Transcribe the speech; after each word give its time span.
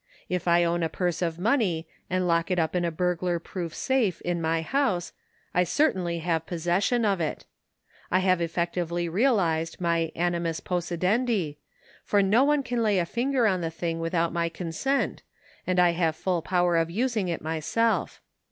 If 0.29 0.47
I 0.47 0.63
own 0.63 0.81
a 0.81 0.89
purse 0.89 1.21
of 1.21 1.37
money, 1.37 1.87
and 2.09 2.27
lock 2.27 2.49
it 2.49 2.57
up 2.57 2.75
in 2.75 2.83
a 2.83 2.89
burglar 2.89 3.37
proof 3.37 3.75
safe 3.75 4.19
in 4.21 4.41
my 4.41 4.63
house, 4.63 5.13
I 5.53 5.63
certainly 5.63 6.17
have 6.25 6.47
possession 6.47 7.05
of 7.05 7.21
it. 7.21 7.45
I 8.09 8.17
have 8.17 8.41
effectively 8.41 9.07
realised 9.07 9.77
mj^ 9.77 10.11
anwms 10.15 10.59
possidendi, 10.59 11.57
for 12.03 12.23
no 12.23 12.43
one 12.43 12.63
can 12.63 12.81
lay 12.81 12.97
a 12.97 13.05
finger 13.05 13.45
on 13.45 13.61
the 13.61 13.69
thing 13.69 13.99
without 13.99 14.33
my 14.33 14.49
consent, 14.49 15.21
and 15.67 15.79
I 15.79 15.91
have 15.91 16.15
full 16.15 16.41
power 16.41 16.77
of 16.77 16.89
using 16.89 17.27
it 17.27 17.43
myself. 17.43 18.23